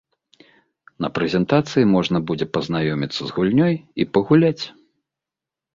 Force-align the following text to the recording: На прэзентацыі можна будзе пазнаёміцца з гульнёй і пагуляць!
На 1.05 1.09
прэзентацыі 1.17 1.89
можна 1.95 2.17
будзе 2.33 2.45
пазнаёміцца 2.57 3.21
з 3.25 3.29
гульнёй 3.37 3.73
і 3.79 4.03
пагуляць! 4.17 4.63